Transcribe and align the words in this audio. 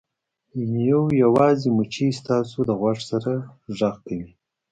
یو 0.89 1.01
یوازې 1.23 1.67
مچۍ 1.77 2.09
ستاسو 2.19 2.57
د 2.69 2.71
غوږ 2.79 2.99
سره 3.09 3.31
غږ 3.77 3.95
کوي 4.05 4.29